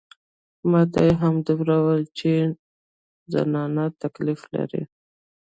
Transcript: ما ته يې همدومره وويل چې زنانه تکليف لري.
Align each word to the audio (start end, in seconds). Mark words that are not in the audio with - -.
ما 0.71 0.81
ته 0.91 0.99
يې 1.07 1.13
همدومره 1.23 1.75
وويل 1.77 2.05
چې 2.19 2.31
زنانه 3.33 3.85
تکليف 4.01 4.41
لري. 4.55 4.83